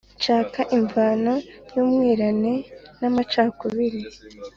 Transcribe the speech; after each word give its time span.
nshakira 0.17 0.63
imvano 0.77 1.33
y'umwiryane 1.73 2.53
n'amacakubiri 2.99 4.01